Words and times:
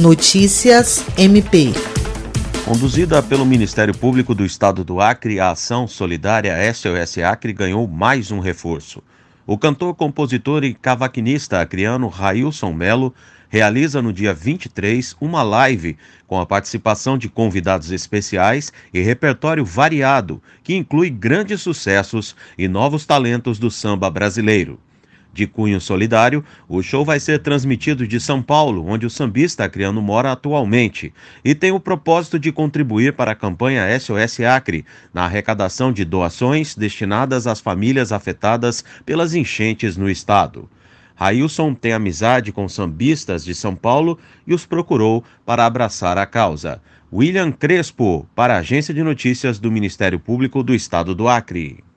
Notícias 0.00 1.04
MP. 1.18 1.72
Conduzida 2.64 3.20
pelo 3.20 3.44
Ministério 3.44 3.92
Público 3.92 4.32
do 4.32 4.46
Estado 4.46 4.84
do 4.84 5.00
Acre, 5.00 5.40
a 5.40 5.50
ação 5.50 5.88
solidária 5.88 6.54
SOS 6.72 7.18
Acre 7.18 7.52
ganhou 7.52 7.84
mais 7.88 8.30
um 8.30 8.38
reforço. 8.38 9.02
O 9.44 9.58
cantor, 9.58 9.96
compositor 9.96 10.62
e 10.62 10.72
cavaquinista 10.72 11.60
acriano 11.60 12.06
Railson 12.06 12.72
Melo 12.72 13.12
realiza 13.48 14.00
no 14.00 14.12
dia 14.12 14.32
23 14.32 15.16
uma 15.20 15.42
live 15.42 15.96
com 16.28 16.38
a 16.38 16.46
participação 16.46 17.18
de 17.18 17.28
convidados 17.28 17.90
especiais 17.90 18.72
e 18.94 19.00
repertório 19.00 19.64
variado, 19.64 20.40
que 20.62 20.76
inclui 20.76 21.10
grandes 21.10 21.60
sucessos 21.60 22.36
e 22.56 22.68
novos 22.68 23.04
talentos 23.04 23.58
do 23.58 23.68
samba 23.68 24.08
brasileiro. 24.08 24.78
De 25.32 25.46
cunho 25.46 25.80
solidário, 25.80 26.44
o 26.68 26.82
show 26.82 27.04
vai 27.04 27.20
ser 27.20 27.38
transmitido 27.38 28.06
de 28.06 28.18
São 28.18 28.42
Paulo, 28.42 28.86
onde 28.86 29.06
o 29.06 29.10
sambista 29.10 29.64
acriano 29.64 30.02
mora 30.02 30.32
atualmente, 30.32 31.12
e 31.44 31.54
tem 31.54 31.70
o 31.70 31.78
propósito 31.78 32.38
de 32.38 32.50
contribuir 32.50 33.12
para 33.12 33.32
a 33.32 33.36
campanha 33.36 33.86
SOS 34.00 34.40
Acre, 34.40 34.84
na 35.12 35.24
arrecadação 35.24 35.92
de 35.92 36.04
doações 36.04 36.74
destinadas 36.74 37.46
às 37.46 37.60
famílias 37.60 38.10
afetadas 38.10 38.84
pelas 39.04 39.34
enchentes 39.34 39.96
no 39.96 40.10
estado. 40.10 40.68
Railson 41.14 41.74
tem 41.74 41.92
amizade 41.92 42.52
com 42.52 42.68
sambistas 42.68 43.44
de 43.44 43.52
São 43.52 43.74
Paulo 43.74 44.18
e 44.46 44.54
os 44.54 44.64
procurou 44.64 45.24
para 45.44 45.66
abraçar 45.66 46.16
a 46.16 46.24
causa. 46.24 46.80
William 47.12 47.50
Crespo, 47.50 48.24
para 48.36 48.54
a 48.54 48.58
Agência 48.58 48.94
de 48.94 49.02
Notícias 49.02 49.58
do 49.58 49.70
Ministério 49.70 50.20
Público 50.20 50.62
do 50.62 50.74
Estado 50.74 51.14
do 51.14 51.26
Acre. 51.26 51.82